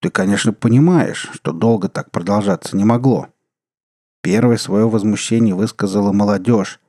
Ты, 0.00 0.10
конечно, 0.10 0.52
понимаешь, 0.52 1.30
что 1.32 1.52
долго 1.52 1.88
так 1.88 2.10
продолжаться 2.10 2.76
не 2.76 2.84
могло. 2.84 3.28
Первое 4.22 4.56
свое 4.56 4.88
возмущение 4.88 5.54
высказала 5.54 6.12
молодежь. 6.12 6.80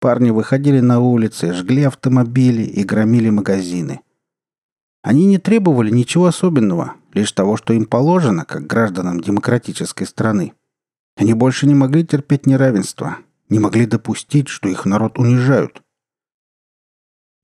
Парни 0.00 0.30
выходили 0.30 0.80
на 0.80 1.00
улицы, 1.00 1.52
жгли 1.52 1.84
автомобили 1.84 2.62
и 2.62 2.84
громили 2.84 3.30
магазины. 3.30 4.00
Они 5.02 5.24
не 5.26 5.38
требовали 5.38 5.90
ничего 5.90 6.26
особенного, 6.26 6.94
лишь 7.14 7.32
того, 7.32 7.56
что 7.56 7.72
им 7.72 7.86
положено, 7.86 8.44
как 8.44 8.66
гражданам 8.66 9.20
демократической 9.20 10.04
страны. 10.04 10.52
Они 11.16 11.32
больше 11.32 11.66
не 11.66 11.74
могли 11.74 12.04
терпеть 12.04 12.44
неравенство, 12.44 13.18
не 13.48 13.58
могли 13.58 13.86
допустить, 13.86 14.48
что 14.48 14.68
их 14.68 14.84
народ 14.84 15.18
унижают. 15.18 15.82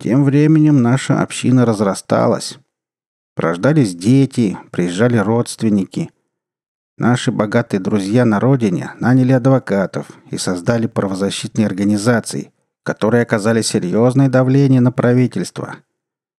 Тем 0.02 0.24
временем 0.24 0.82
наша 0.82 1.22
община 1.22 1.64
разрасталась. 1.64 2.58
Рождались 3.36 3.94
дети, 3.94 4.58
приезжали 4.70 5.16
родственники. 5.16 6.10
Наши 6.98 7.32
богатые 7.32 7.80
друзья 7.80 8.26
на 8.26 8.40
родине 8.40 8.90
наняли 9.00 9.32
адвокатов 9.32 10.08
и 10.30 10.36
создали 10.36 10.86
правозащитные 10.86 11.66
организации, 11.66 12.52
которые 12.82 13.22
оказали 13.22 13.62
серьезное 13.62 14.28
давление 14.28 14.80
на 14.80 14.92
правительство– 14.92 15.76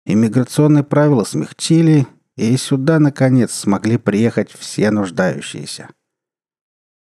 Иммиграционные 0.04 0.82
правила 0.82 1.24
смягчили, 1.24 2.06
и 2.36 2.56
сюда, 2.56 2.98
наконец, 2.98 3.52
смогли 3.52 3.98
приехать 3.98 4.50
все 4.50 4.90
нуждающиеся. 4.90 5.90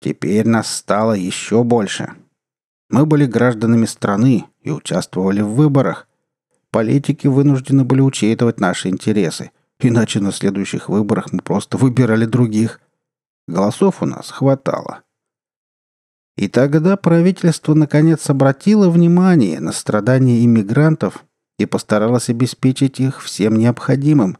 Теперь 0.01 0.47
нас 0.49 0.75
стало 0.75 1.13
еще 1.13 1.63
больше. 1.63 2.15
Мы 2.89 3.07
были 3.07 3.27
гражданами 3.27 3.85
страны 3.85 4.47
и 4.63 4.71
участвовали 4.71 5.43
в 5.43 5.51
выборах. 5.51 6.08
Политики 6.71 7.27
вынуждены 7.27 7.85
были 7.85 8.01
учитывать 8.01 8.61
наши 8.61 8.89
интересы, 8.89 9.51
иначе 9.81 10.21
на 10.21 10.33
следующих 10.33 10.89
выборах 10.89 11.33
мы 11.33 11.41
просто 11.41 11.79
выбирали 11.79 12.27
других. 12.27 12.81
Голосов 13.47 14.03
у 14.03 14.07
нас 14.07 14.31
хватало. 14.31 15.03
И 16.37 16.47
тогда 16.47 16.97
правительство 16.97 17.75
наконец 17.75 18.31
обратило 18.31 18.91
внимание 18.91 19.59
на 19.59 19.73
страдания 19.73 20.45
иммигрантов 20.45 21.25
и 21.59 21.67
постаралась 21.67 22.29
обеспечить 22.29 23.01
их 23.01 23.23
всем 23.23 23.57
необходимым. 23.57 24.39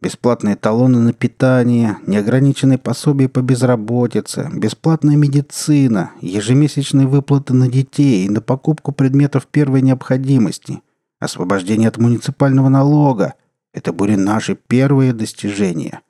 Бесплатные 0.00 0.54
талоны 0.54 0.98
на 0.98 1.12
питание, 1.12 1.96
неограниченные 2.06 2.78
пособия 2.78 3.28
по 3.28 3.40
безработице, 3.40 4.50
бесплатная 4.52 5.16
медицина, 5.16 6.12
ежемесячные 6.20 7.06
выплаты 7.06 7.54
на 7.54 7.68
детей 7.68 8.26
и 8.26 8.28
на 8.28 8.40
покупку 8.40 8.92
предметов 8.92 9.46
первой 9.46 9.80
необходимости, 9.80 10.82
освобождение 11.20 11.88
от 11.88 11.98
муниципального 11.98 12.68
налога– 12.68 13.34
это 13.72 13.92
были 13.92 14.14
наши 14.14 14.54
первые 14.54 15.12
достижения. 15.12 16.00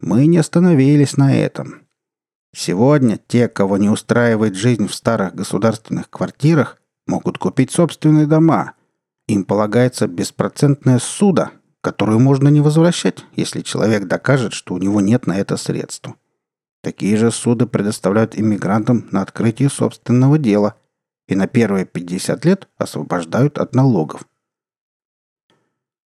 Мы 0.00 0.26
не 0.26 0.38
остановились 0.38 1.16
на 1.16 1.34
этом. 1.34 1.86
Сегодня 2.54 3.18
те, 3.26 3.48
кого 3.48 3.78
не 3.78 3.88
устраивает 3.88 4.54
жизнь 4.54 4.86
в 4.86 4.94
старых 4.94 5.34
государственных 5.34 6.10
квартирах, 6.10 6.80
могут 7.06 7.38
купить 7.38 7.70
собственные 7.70 8.26
дома– 8.26 8.74
им 9.26 9.44
полагается 9.44 10.06
беспроцентная 10.06 10.98
суда, 10.98 11.52
которую 11.80 12.20
можно 12.20 12.48
не 12.48 12.60
возвращать, 12.60 13.24
если 13.34 13.62
человек 13.62 14.04
докажет, 14.06 14.52
что 14.52 14.74
у 14.74 14.78
него 14.78 15.00
нет 15.00 15.26
на 15.26 15.38
это 15.38 15.56
средств. 15.56 16.10
Такие 16.82 17.16
же 17.16 17.30
суды 17.30 17.66
предоставляют 17.66 18.38
иммигрантам 18.38 19.08
на 19.10 19.22
открытие 19.22 19.70
собственного 19.70 20.38
дела 20.38 20.74
и 21.26 21.34
на 21.34 21.46
первые 21.46 21.84
50 21.84 22.44
лет 22.44 22.68
освобождают 22.76 23.58
от 23.58 23.74
налогов. 23.74 24.24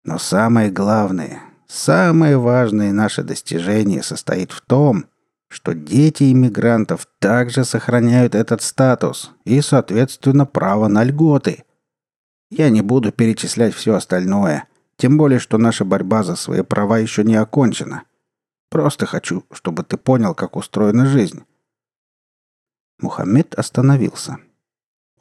Но 0.05 0.19
самое 0.19 0.71
главное, 0.71 1.43
самое 1.67 2.39
важное 2.39 2.93
наше 2.93 3.23
достижение 3.23 4.03
состоит 4.03 4.53
в 4.53 4.61
том, 4.61 5.07
что 5.49 5.75
дети 5.75 6.33
иммигрантов 6.33 7.07
также 7.19 7.65
сохраняют 7.65 8.35
этот 8.35 8.63
статус 8.63 9.33
и, 9.45 9.61
соответственно, 9.61 10.47
право 10.47 10.89
на 10.89 11.05
льготы– 11.05 11.65
я 12.55 12.69
не 12.69 12.83
буду 12.83 13.13
перечислять 13.13 13.73
все 13.73 13.95
остальное, 13.95 14.69
тем 14.99 15.17
более, 15.17 15.39
что 15.39 15.57
наша 15.57 15.87
борьба 15.87 16.23
за 16.23 16.37
свои 16.37 16.61
права 16.61 16.99
еще 16.99 17.25
не 17.25 17.35
окончена. 17.35 18.03
Просто 18.69 19.07
хочу, 19.07 19.47
чтобы 19.51 19.85
ты 19.85 19.97
понял, 19.97 20.35
как 20.35 20.57
устроена 20.57 21.07
жизнь». 21.07 21.45
Мухаммед 22.99 23.55
остановился. 23.55 24.37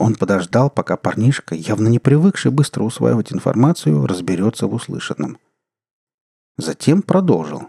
Он 0.01 0.15
подождал, 0.15 0.71
пока 0.71 0.97
парнишка, 0.97 1.53
явно 1.53 1.87
не 1.87 1.99
привыкший 1.99 2.49
быстро 2.49 2.81
усваивать 2.83 3.31
информацию, 3.31 4.07
разберется 4.07 4.65
в 4.65 4.73
услышанном. 4.73 5.37
Затем 6.57 7.03
продолжил. 7.03 7.67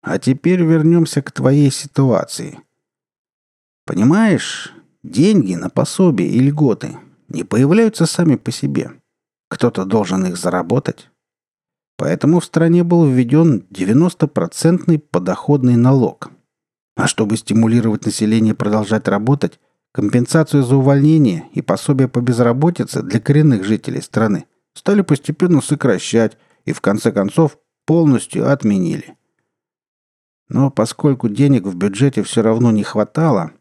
«А 0.00 0.18
теперь 0.18 0.62
вернемся 0.62 1.20
к 1.20 1.32
твоей 1.32 1.70
ситуации. 1.70 2.60
Понимаешь, 3.84 4.72
деньги 5.02 5.54
на 5.54 5.68
пособие 5.68 6.30
и 6.30 6.40
льготы 6.40 6.96
не 7.28 7.44
появляются 7.44 8.06
сами 8.06 8.36
по 8.36 8.50
себе. 8.50 8.90
Кто-то 9.50 9.84
должен 9.84 10.24
их 10.24 10.38
заработать. 10.38 11.10
Поэтому 11.98 12.40
в 12.40 12.44
стране 12.46 12.84
был 12.84 13.04
введен 13.06 13.66
90% 13.70 14.98
подоходный 15.10 15.76
налог. 15.76 16.30
А 16.96 17.06
чтобы 17.06 17.36
стимулировать 17.36 18.06
население 18.06 18.54
продолжать 18.54 19.08
работать, 19.08 19.60
компенсацию 19.94 20.64
за 20.64 20.76
увольнение 20.76 21.48
и 21.52 21.62
пособие 21.62 22.08
по 22.08 22.20
безработице 22.20 23.02
для 23.02 23.20
коренных 23.20 23.64
жителей 23.64 24.02
страны 24.02 24.46
стали 24.74 25.02
постепенно 25.02 25.60
сокращать 25.60 26.36
и 26.64 26.72
в 26.72 26.80
конце 26.80 27.12
концов 27.12 27.58
полностью 27.86 28.50
отменили. 28.50 29.16
Но 30.48 30.70
поскольку 30.70 31.28
денег 31.28 31.64
в 31.64 31.76
бюджете 31.76 32.22
все 32.24 32.42
равно 32.42 32.72
не 32.72 32.82
хватало, 32.82 33.52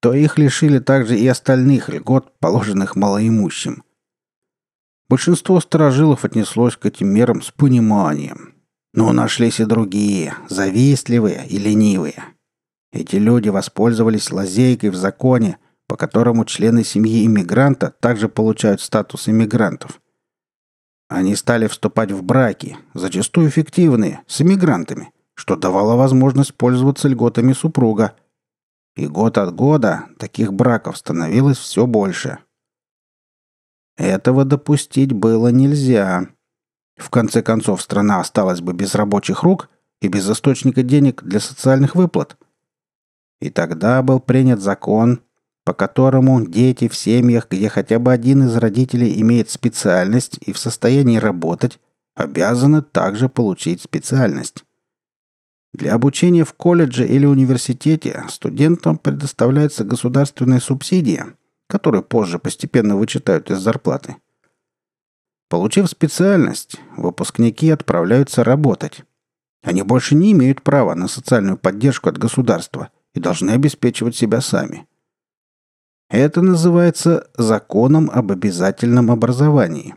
то 0.00 0.12
их 0.12 0.38
лишили 0.38 0.78
также 0.78 1.18
и 1.18 1.26
остальных 1.26 1.88
льгот, 1.88 2.38
положенных 2.38 2.94
малоимущим. 2.94 3.82
Большинство 5.08 5.58
сторожилов 5.58 6.24
отнеслось 6.24 6.76
к 6.76 6.84
этим 6.84 7.08
мерам 7.08 7.40
с 7.40 7.50
пониманием. 7.50 8.54
Но 8.92 9.12
нашлись 9.12 9.60
и 9.60 9.64
другие, 9.64 10.34
завистливые 10.48 11.46
и 11.48 11.58
ленивые. 11.58 12.24
Эти 12.92 13.16
люди 13.16 13.48
воспользовались 13.48 14.30
лазейкой 14.30 14.90
в 14.90 14.96
законе, 14.96 15.58
по 15.88 15.96
которому 15.96 16.44
члены 16.44 16.84
семьи 16.84 17.26
иммигранта 17.26 17.94
также 17.98 18.28
получают 18.28 18.80
статус 18.80 19.28
иммигрантов. 19.28 20.00
Они 21.08 21.34
стали 21.34 21.66
вступать 21.66 22.12
в 22.12 22.22
браки, 22.22 22.76
зачастую 22.92 23.50
фиктивные, 23.50 24.20
с 24.26 24.42
иммигрантами, 24.42 25.10
что 25.34 25.56
давало 25.56 25.96
возможность 25.96 26.54
пользоваться 26.54 27.08
льготами 27.08 27.54
супруга. 27.54 28.14
И 28.96 29.06
год 29.06 29.38
от 29.38 29.54
года 29.54 30.06
таких 30.18 30.52
браков 30.52 30.98
становилось 30.98 31.56
все 31.56 31.86
больше. 31.86 32.38
Этого 33.96 34.44
допустить 34.44 35.12
было 35.12 35.48
нельзя. 35.48 36.28
В 36.96 37.08
конце 37.08 37.42
концов, 37.42 37.80
страна 37.80 38.20
осталась 38.20 38.60
бы 38.60 38.74
без 38.74 38.94
рабочих 38.94 39.42
рук 39.42 39.70
и 40.02 40.08
без 40.08 40.28
источника 40.28 40.82
денег 40.82 41.22
для 41.22 41.40
социальных 41.40 41.94
выплат. 41.94 42.36
И 43.40 43.50
тогда 43.50 44.02
был 44.02 44.20
принят 44.20 44.60
закон, 44.60 45.22
по 45.68 45.74
которому 45.74 46.46
дети 46.46 46.88
в 46.88 46.96
семьях, 46.96 47.46
где 47.50 47.68
хотя 47.68 47.98
бы 47.98 48.10
один 48.10 48.44
из 48.44 48.56
родителей 48.56 49.20
имеет 49.20 49.50
специальность 49.50 50.38
и 50.40 50.54
в 50.54 50.58
состоянии 50.58 51.18
работать, 51.18 51.78
обязаны 52.14 52.80
также 52.80 53.28
получить 53.28 53.82
специальность. 53.82 54.64
Для 55.74 55.92
обучения 55.92 56.46
в 56.46 56.54
колледже 56.54 57.06
или 57.06 57.26
университете 57.26 58.24
студентам 58.30 58.96
предоставляется 58.96 59.84
государственная 59.84 60.60
субсидия, 60.60 61.34
которую 61.66 62.02
позже 62.02 62.38
постепенно 62.38 62.96
вычитают 62.96 63.50
из 63.50 63.58
зарплаты. 63.58 64.16
Получив 65.50 65.90
специальность, 65.90 66.76
выпускники 66.96 67.68
отправляются 67.68 68.42
работать. 68.42 69.02
Они 69.62 69.82
больше 69.82 70.14
не 70.14 70.32
имеют 70.32 70.62
права 70.62 70.94
на 70.94 71.08
социальную 71.08 71.58
поддержку 71.58 72.08
от 72.08 72.16
государства 72.16 72.88
и 73.12 73.20
должны 73.20 73.50
обеспечивать 73.50 74.16
себя 74.16 74.40
сами. 74.40 74.87
Это 76.10 76.40
называется 76.40 77.30
законом 77.36 78.10
об 78.10 78.32
обязательном 78.32 79.10
образовании. 79.10 79.94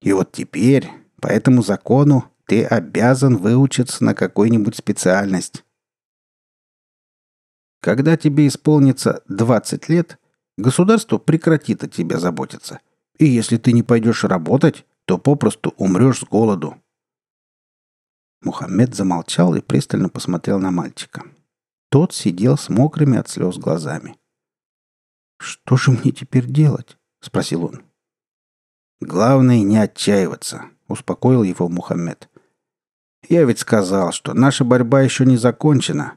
И 0.00 0.12
вот 0.12 0.30
теперь, 0.30 0.88
по 1.20 1.26
этому 1.26 1.62
закону, 1.62 2.30
ты 2.46 2.64
обязан 2.64 3.36
выучиться 3.36 4.04
на 4.04 4.14
какую-нибудь 4.14 4.76
специальность. 4.76 5.64
Когда 7.80 8.16
тебе 8.16 8.46
исполнится 8.46 9.22
20 9.28 9.88
лет, 9.88 10.18
государство 10.56 11.18
прекратит 11.18 11.82
о 11.82 11.88
тебе 11.88 12.18
заботиться. 12.18 12.80
И 13.18 13.24
если 13.24 13.56
ты 13.56 13.72
не 13.72 13.82
пойдешь 13.82 14.24
работать, 14.24 14.86
то 15.06 15.18
попросту 15.18 15.74
умрешь 15.76 16.20
с 16.20 16.24
голоду. 16.24 16.76
Мухаммед 18.42 18.94
замолчал 18.94 19.54
и 19.54 19.60
пристально 19.60 20.08
посмотрел 20.08 20.60
на 20.60 20.70
мальчика. 20.70 21.24
Тот 21.90 22.14
сидел 22.14 22.56
с 22.56 22.68
мокрыми 22.68 23.18
от 23.18 23.28
слез 23.28 23.56
глазами. 23.56 24.16
«Что 25.44 25.76
же 25.76 25.90
мне 25.90 26.10
теперь 26.10 26.46
делать?»— 26.46 26.96
спросил 27.20 27.66
он. 27.66 27.82
«Главное 29.02 29.60
не 29.60 29.76
отчаиваться»,— 29.76 30.64
успокоил 30.88 31.42
его 31.42 31.68
Мухаммед. 31.68 32.30
«Я 33.28 33.44
ведь 33.44 33.58
сказал, 33.58 34.12
что 34.12 34.32
наша 34.32 34.64
борьба 34.64 35.02
еще 35.02 35.26
не 35.26 35.36
закончена. 35.36 36.16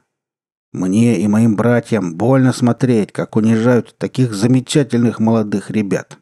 Мне 0.72 1.20
и 1.20 1.28
моим 1.28 1.56
братьям 1.56 2.16
больно 2.16 2.54
смотреть, 2.54 3.12
как 3.12 3.36
унижают 3.36 3.98
таких 3.98 4.32
замечательных 4.32 5.20
молодых 5.20 5.70
ребят. 5.70 6.18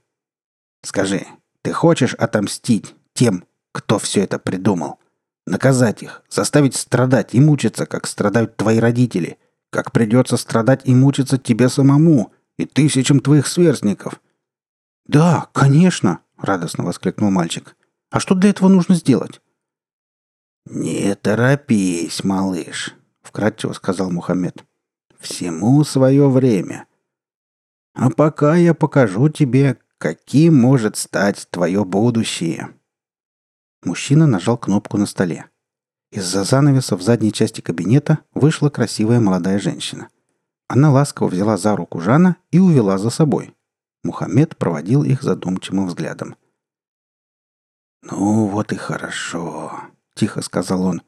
Скажи, 0.82 1.26
ты 1.62 1.72
хочешь 1.72 2.14
отомстить 2.14 2.96
тем, 3.12 3.44
кто 3.70 4.00
все 4.00 4.22
это 4.24 4.40
придумал? 4.40 4.98
Наказать 5.46 6.02
их, 6.02 6.24
заставить 6.28 6.74
страдать 6.74 7.34
и 7.34 7.40
мучиться, 7.40 7.86
как 7.86 8.08
страдают 8.08 8.56
твои 8.56 8.80
родители, 8.80 9.38
как 9.70 9.92
придется 9.92 10.36
страдать 10.36 10.80
и 10.84 10.92
мучиться 10.94 11.38
тебе 11.38 11.68
самому, 11.68 12.32
и 12.58 12.66
тысячам 12.66 13.20
твоих 13.20 13.46
сверстников». 13.46 14.20
«Да, 15.06 15.48
конечно!»— 15.52 16.20
радостно 16.36 16.84
воскликнул 16.84 17.30
мальчик. 17.30 17.76
«А 18.10 18.20
что 18.20 18.34
для 18.34 18.50
этого 18.50 18.68
нужно 18.68 18.94
сделать?» 18.94 19.40
«Не 20.66 21.14
торопись, 21.14 22.24
малыш»,— 22.24 22.94
вкратчиво 23.22 23.72
сказал 23.72 24.10
Мухаммед. 24.10 24.64
«Всему 25.18 25.84
свое 25.84 26.28
время. 26.28 26.86
А 27.94 28.10
пока 28.10 28.56
я 28.56 28.74
покажу 28.74 29.28
тебе, 29.28 29.78
каким 29.98 30.56
может 30.60 30.96
стать 30.96 31.48
твое 31.50 31.84
будущее». 31.84 32.74
Мужчина 33.84 34.26
нажал 34.26 34.58
кнопку 34.58 34.98
на 34.98 35.06
столе. 35.06 35.46
Из-за 36.10 36.44
занавеса 36.44 36.96
в 36.96 37.02
задней 37.02 37.32
части 37.32 37.60
кабинета 37.60 38.18
вышла 38.34 38.68
красивая 38.68 39.20
молодая 39.20 39.58
женщина. 39.60 40.08
Она 40.68 40.90
ласково 40.90 41.28
взяла 41.28 41.56
за 41.56 41.76
руку 41.76 42.00
Жана 42.00 42.36
и 42.50 42.58
увела 42.58 42.98
за 42.98 43.10
собой. 43.10 43.54
Мухаммед 44.02 44.56
проводил 44.56 45.04
их 45.04 45.22
задумчивым 45.22 45.86
взглядом. 45.86 46.36
«Ну 48.02 48.46
вот 48.46 48.72
и 48.72 48.76
хорошо»,— 48.76 49.80
тихо 50.14 50.42
сказал 50.42 50.82
он. 50.82 51.02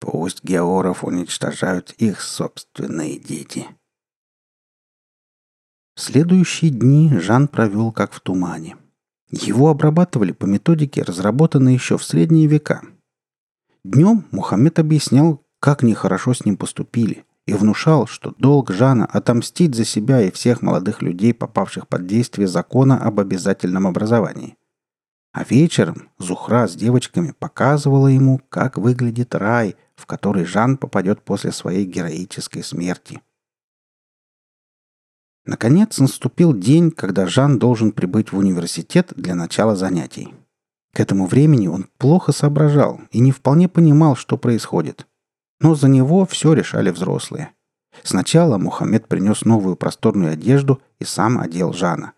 «Пусть 0.00 0.44
георов 0.44 1.04
уничтожают 1.04 1.92
их 1.98 2.20
собственные 2.20 3.18
дети». 3.18 3.66
Следующие 5.96 6.70
дни 6.70 7.18
Жан 7.18 7.48
провел 7.48 7.90
как 7.90 8.12
в 8.12 8.20
тумане. 8.20 8.76
Его 9.30 9.68
обрабатывали 9.68 10.32
по 10.32 10.44
методике, 10.46 11.02
разработанной 11.02 11.74
еще 11.74 11.96
в 11.96 12.04
средние 12.04 12.46
века. 12.46 12.82
Днем 13.82 14.24
Мухаммед 14.30 14.78
объяснял, 14.78 15.44
как 15.58 15.82
нехорошо 15.82 16.34
с 16.34 16.44
ним 16.44 16.56
поступили, 16.56 17.24
и 17.46 17.54
внушал, 17.54 18.06
что 18.06 18.34
долг 18.38 18.72
Жана 18.72 19.06
отомстить 19.06 19.74
за 19.74 19.84
себя 19.84 20.20
и 20.20 20.30
всех 20.30 20.62
молодых 20.62 21.00
людей, 21.00 21.32
попавших 21.32 21.86
под 21.88 22.06
действие 22.06 22.48
закона 22.48 22.98
об 22.98 23.20
обязательном 23.20 23.86
образовании. 23.86 24.56
А 25.32 25.44
вечером 25.44 26.10
Зухра 26.18 26.66
с 26.66 26.74
девочками 26.74 27.32
показывала 27.38 28.08
ему, 28.08 28.40
как 28.48 28.78
выглядит 28.78 29.34
рай, 29.34 29.76
в 29.94 30.06
который 30.06 30.44
Жан 30.44 30.76
попадет 30.76 31.22
после 31.22 31.52
своей 31.52 31.84
героической 31.84 32.64
смерти. 32.64 33.20
Наконец 35.44 35.98
наступил 35.98 36.52
день, 36.52 36.90
когда 36.90 37.26
Жан 37.26 37.58
должен 37.58 37.92
прибыть 37.92 38.32
в 38.32 38.38
университет 38.38 39.12
для 39.14 39.36
начала 39.36 39.76
занятий. 39.76 40.34
К 40.92 41.00
этому 41.00 41.26
времени 41.26 41.68
он 41.68 41.86
плохо 41.98 42.32
соображал 42.32 43.02
и 43.12 43.20
не 43.20 43.30
вполне 43.30 43.68
понимал, 43.68 44.16
что 44.16 44.36
происходит– 44.36 45.06
но 45.60 45.74
за 45.74 45.88
него 45.88 46.26
все 46.26 46.52
решали 46.52 46.90
взрослые. 46.90 47.52
Сначала 48.02 48.58
Мухаммед 48.58 49.08
принес 49.08 49.44
новую 49.44 49.76
просторную 49.76 50.32
одежду 50.32 50.82
и 50.98 51.04
сам 51.04 51.38
одел 51.38 51.72
Жана. 51.72 52.12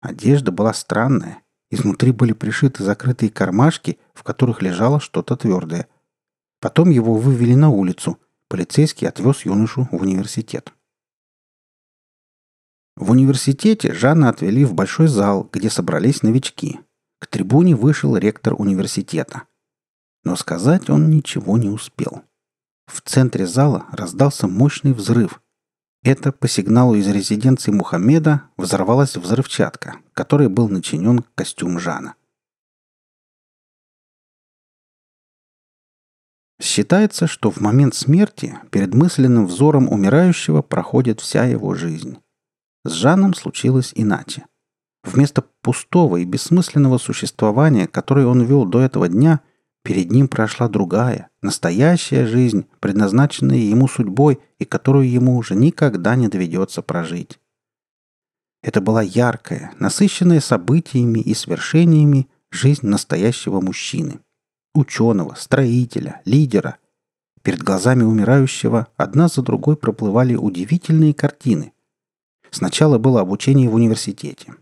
Одежда 0.00 0.52
была 0.52 0.72
странная. 0.72 1.42
Изнутри 1.70 2.12
были 2.12 2.32
пришиты 2.32 2.84
закрытые 2.84 3.30
кармашки, 3.30 3.98
в 4.14 4.22
которых 4.22 4.62
лежало 4.62 5.00
что-то 5.00 5.36
твердое. 5.36 5.88
Потом 6.60 6.90
его 6.90 7.14
вывели 7.14 7.54
на 7.54 7.70
улицу. 7.70 8.18
Полицейский 8.48 9.08
отвез 9.08 9.44
юношу 9.44 9.88
в 9.90 10.02
университет. 10.02 10.72
В 12.96 13.10
университете 13.10 13.94
Жана 13.94 14.28
отвели 14.28 14.64
в 14.64 14.74
большой 14.74 15.08
зал, 15.08 15.48
где 15.50 15.70
собрались 15.70 16.22
новички. 16.22 16.80
К 17.18 17.26
трибуне 17.26 17.74
вышел 17.74 18.16
ректор 18.16 18.54
университета. 18.58 19.44
Но 20.24 20.36
сказать 20.36 20.90
он 20.90 21.08
ничего 21.08 21.56
не 21.56 21.70
успел. 21.70 22.22
В 22.86 23.00
центре 23.00 23.46
зала 23.46 23.86
раздался 23.92 24.48
мощный 24.48 24.92
взрыв. 24.92 25.40
Это 26.02 26.32
по 26.32 26.48
сигналу 26.48 26.94
из 26.94 27.06
резиденции 27.06 27.70
Мухаммеда 27.70 28.42
взорвалась 28.56 29.16
взрывчатка, 29.16 29.96
которой 30.14 30.48
был 30.48 30.68
начинен 30.68 31.24
костюм 31.34 31.78
Жана. 31.78 32.16
Считается, 36.60 37.26
что 37.26 37.50
в 37.50 37.60
момент 37.60 37.94
смерти 37.94 38.58
перед 38.70 38.94
мысленным 38.94 39.46
взором 39.46 39.88
умирающего 39.88 40.62
проходит 40.62 41.20
вся 41.20 41.44
его 41.44 41.74
жизнь. 41.74 42.18
С 42.84 42.92
Жаном 42.92 43.34
случилось 43.34 43.92
иначе. 43.94 44.46
Вместо 45.04 45.42
пустого 45.60 46.18
и 46.18 46.24
бессмысленного 46.24 46.98
существования, 46.98 47.88
которое 47.88 48.26
он 48.26 48.42
вел 48.42 48.64
до 48.64 48.80
этого 48.80 49.08
дня– 49.08 49.40
Перед 49.82 50.12
ним 50.12 50.28
прошла 50.28 50.68
другая, 50.68 51.28
настоящая 51.40 52.26
жизнь, 52.26 52.66
предназначенная 52.78 53.56
ему 53.56 53.88
судьбой 53.88 54.38
и 54.58 54.64
которую 54.64 55.10
ему 55.10 55.36
уже 55.36 55.56
никогда 55.56 56.14
не 56.14 56.28
доведется 56.28 56.82
прожить. 56.82 57.40
Это 58.62 58.80
была 58.80 59.02
яркая, 59.02 59.72
насыщенная 59.80 60.40
событиями 60.40 61.18
и 61.18 61.34
свершениями 61.34 62.28
жизнь 62.50 62.86
настоящего 62.86 63.60
мужчины. 63.60 64.20
Ученого, 64.72 65.34
строителя, 65.34 66.22
лидера. 66.24 66.76
Перед 67.42 67.60
глазами 67.62 68.04
умирающего 68.04 68.86
одна 68.96 69.26
за 69.26 69.42
другой 69.42 69.76
проплывали 69.76 70.36
удивительные 70.36 71.12
картины. 71.12 71.72
Сначала 72.50 72.98
было 72.98 73.20
обучение 73.20 73.68
в 73.68 73.74
университете. 73.74 74.54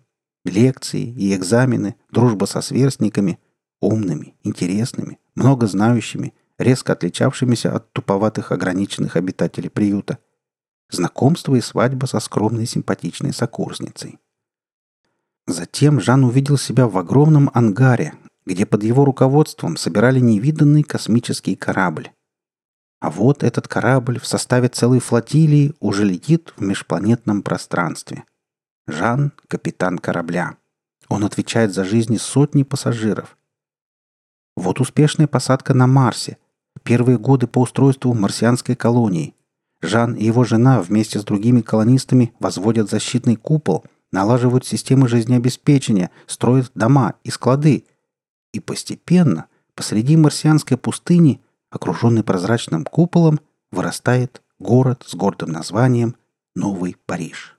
Лекции 0.47 1.03
и 1.03 1.35
экзамены, 1.35 1.97
дружба 2.11 2.47
со 2.47 2.63
сверстниками, 2.63 3.39
умными, 3.81 4.35
интересными, 4.43 5.19
много 5.35 5.67
знающими, 5.67 6.35
резко 6.59 6.93
отличавшимися 6.93 7.75
от 7.75 7.93
туповатых 7.93 8.53
ограниченных 8.53 9.17
обитателей 9.17 9.71
приюта. 9.71 10.19
Знакомство 10.91 11.55
и 11.55 11.61
свадьба 11.61 12.07
со 12.07 12.21
скромной 12.21 12.67
симпатичной 12.67 13.33
сокурсницей. 13.33 14.19
Затем 15.47 16.01
Жан 16.01 16.25
увидел 16.25 16.59
себя 16.59 16.87
в 16.87 16.99
огромном 16.99 17.51
ангаре, 17.55 18.15
где 18.47 18.67
под 18.67 18.83
его 18.83 19.05
руководством 19.05 19.77
собирали 19.77 20.21
невиданный 20.21 20.83
космический 20.83 21.57
корабль. 21.57 22.11
А 23.01 23.11
вот 23.11 23.43
этот 23.43 23.67
корабль 23.67 24.21
в 24.21 24.27
составе 24.27 24.69
целой 24.69 25.01
флотилии 25.01 25.75
уже 25.81 26.05
летит 26.05 26.53
в 26.57 26.63
межпланетном 26.63 27.43
пространстве. 27.43 28.25
Жан– 28.87 29.33
капитан 29.49 29.99
корабля. 29.99 30.57
Он 31.09 31.25
отвечает 31.25 31.73
за 31.73 31.85
жизни 31.85 32.19
сотни 32.19 32.63
пассажиров. 32.63 33.37
Вот 34.57 34.81
успешная 34.81 35.27
посадка 35.27 35.75
на 35.75 35.87
Марсе. 35.87 36.39
Первые 36.83 37.19
годы 37.19 37.47
по 37.47 37.61
устройству 37.61 38.15
марсианской 38.15 38.77
колонии. 38.77 39.35
Жан 39.83 40.15
и 40.15 40.25
его 40.25 40.45
жена 40.45 40.81
вместе 40.81 41.19
с 41.19 41.25
другими 41.25 41.61
колонистами 41.61 42.33
возводят 42.39 42.91
защитный 42.91 43.37
купол, 43.37 43.85
налаживают 44.13 44.67
системы 44.67 45.09
жизнеобеспечения, 45.09 46.11
строят 46.27 46.71
дома 46.75 47.15
и 47.25 47.31
склады. 47.31 47.85
И 48.53 48.61
постепенно 48.61 49.47
посреди 49.75 50.17
марсианской 50.17 50.77
пустыни– 50.77 51.41
окруженный 51.71 52.25
прозрачным 52.25 52.85
куполом, 52.85 53.41
вырастает 53.71 54.43
город 54.59 55.05
с 55.07 55.15
гордым 55.15 55.51
названием 55.53 56.17
Новый 56.55 56.97
Париж. 57.07 57.57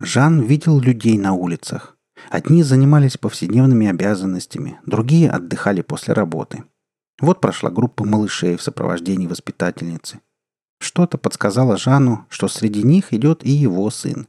Жан 0.00 0.42
видел 0.42 0.78
людей 0.78 1.18
на 1.18 1.32
улицах. 1.32 1.97
Одни 2.30 2.62
занимались 2.62 3.16
повседневными 3.16 3.86
обязанностями, 3.86 4.78
другие 4.84 5.30
отдыхали 5.30 5.82
после 5.82 6.14
работы. 6.14 6.64
Вот 7.20 7.40
прошла 7.40 7.70
группа 7.70 8.04
малышей 8.04 8.56
в 8.56 8.62
сопровождении 8.62 9.26
воспитательницы. 9.26 10.20
Что-то 10.80 11.18
подсказало 11.18 11.76
Жану, 11.76 12.26
что 12.28 12.48
среди 12.48 12.82
них 12.82 13.12
идет 13.12 13.44
и 13.44 13.50
его 13.50 13.90
сын. 13.90 14.28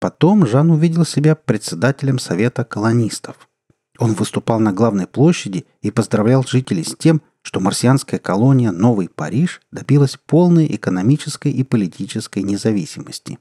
Потом 0.00 0.46
Жан 0.46 0.70
увидел 0.70 1.04
себя 1.04 1.34
председателем 1.34 2.18
совета 2.18 2.64
колонистов– 2.64 3.48
он 3.98 4.14
выступал 4.14 4.58
на 4.58 4.72
главной 4.72 5.06
площади 5.06 5.66
и 5.80 5.90
поздравлял 5.90 6.44
жителей 6.44 6.84
с 6.84 6.96
тем, 6.96 7.22
что 7.42 7.60
марсианская 7.60 8.18
колония 8.18 8.72
Новый 8.72 9.08
Париж 9.08 9.60
добилась 9.70 10.18
полной 10.26 10.66
экономической 10.74 11.52
и 11.52 11.62
политической 11.62 12.42
независимости. 12.42 13.38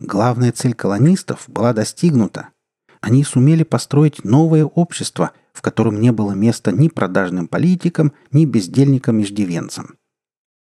Главная 0.00 0.52
цель 0.52 0.74
колонистов 0.74 1.44
была 1.48 1.72
достигнута. 1.72 2.48
Они 3.00 3.22
сумели 3.22 3.62
построить 3.62 4.24
новое 4.24 4.64
общество, 4.64 5.32
в 5.52 5.62
котором 5.62 6.00
не 6.00 6.10
было 6.10 6.32
места 6.32 6.72
ни 6.72 6.88
продажным 6.88 7.46
политикам, 7.46 8.12
ни 8.32 8.44
бездельникам-иждивенцам. 8.44 9.96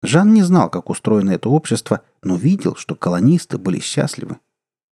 Жан 0.04 0.34
не 0.34 0.43
знал, 0.43 0.69
как 0.69 0.89
устроено 0.89 1.32
это 1.32 1.50
общество, 1.50 2.02
но 2.22 2.36
видел, 2.36 2.76
что 2.76 2.96
колонисты 2.96 3.58
были 3.58 3.80
счастливы. 3.80 4.38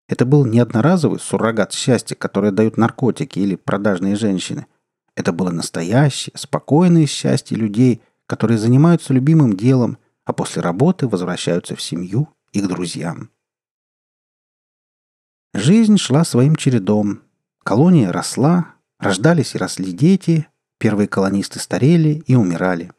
Это 0.07 0.25
был 0.25 0.45
не 0.45 0.59
одноразовый 0.59 1.19
суррогат 1.19 1.73
счастья, 1.73 2.15
который 2.15 2.51
дают 2.51 2.77
наркотики 2.77 3.39
или 3.39 3.55
продажные 3.55 4.15
женщины. 4.15 4.67
Это 5.15 5.31
было 5.31 5.49
настоящее, 5.49 6.33
спокойное 6.35 7.07
счастье 7.07 7.57
людей, 7.57 8.01
которые 8.27 8.57
занимаются 8.57 9.13
любимым 9.13 9.55
делом, 9.55 9.97
а 10.25 10.33
после 10.33 10.61
работы 10.61 11.07
возвращаются 11.07 11.75
в 11.75 11.81
семью 11.81 12.29
и 12.51 12.61
к 12.61 12.67
друзьям. 12.67 13.31
Жизнь 15.59 15.97
шла 15.97 16.23
своим 16.23 16.55
чередом. 16.55 17.23
Колония 17.63 18.11
росла, 18.11 18.75
рождались 18.99 19.55
и 19.55 19.57
росли 19.57 19.91
дети, 19.91 20.45
первые 20.77 21.07
колонисты 21.07 21.57
старели 21.57 22.21
и 22.27 22.35
умирали. 22.35 22.91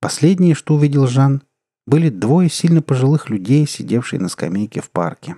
Последнее, 0.00 0.56
что 0.56 0.74
увидел 0.74 1.06
Жан, 1.06 1.44
были 1.86 2.08
двое 2.08 2.50
сильно 2.50 2.82
пожилых 2.82 3.30
людей, 3.30 3.64
сидевшие 3.68 4.18
на 4.18 4.28
скамейке 4.28 4.80
в 4.80 4.90
парке. 4.90 5.36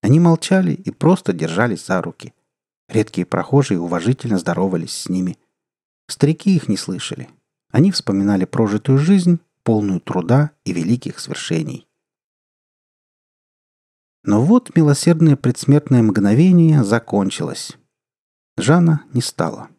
Они 0.00 0.20
молчали 0.20 0.74
и 0.74 0.92
просто 0.92 1.32
держались 1.32 1.86
за 1.86 2.00
руки. 2.00 2.34
Редкие 2.88 3.26
прохожие 3.26 3.80
уважительно 3.80 4.38
здоровались 4.38 4.92
с 4.92 5.08
ними. 5.08 5.38
Старики 6.06 6.54
их 6.54 6.68
не 6.68 6.76
слышали. 6.76 7.28
Они 7.72 7.90
вспоминали 7.90 8.44
прожитую 8.44 8.98
жизнь, 8.98 9.40
полную 9.64 9.98
труда 9.98 10.52
и 10.64 10.72
великих 10.72 11.18
свершений. 11.18 11.88
Но 14.22 14.44
вот 14.44 14.76
милосердное 14.76 15.36
предсмертное 15.36 16.02
мгновение 16.02 16.84
закончилось. 16.84 17.78
Жана 18.56 19.04
не 19.14 19.22
стало. 19.22 19.70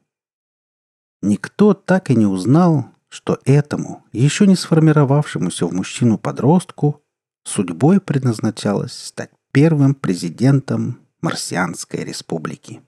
Никто 1.21 1.75
так 1.75 2.09
и 2.09 2.15
не 2.15 2.25
узнал, 2.25 2.85
что 3.09 3.39
этому, 3.45 4.03
еще 4.11 4.47
не 4.47 4.55
сформировавшемуся 4.55 5.67
в 5.67 5.73
мужчину-подростку, 5.73 7.03
судьбой 7.43 8.01
предназначалось 8.01 8.93
стать 8.93 9.31
первым 9.51 9.93
президентом 9.93 10.99
Марсианской 11.21 12.03
республики. 12.03 12.81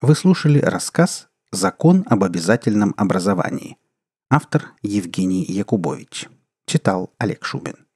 Вы 0.00 0.14
слушали 0.14 0.60
рассказ 0.60 1.28
«Закон 1.50 2.04
об 2.06 2.22
обязательном 2.22 2.94
образовании». 2.96 3.78
Автор 4.30 4.74
Евгений 4.82 5.44
Якубович. 5.44 6.28
Читал 6.68 7.14
Олег 7.16 7.46
Шубин. 7.46 7.87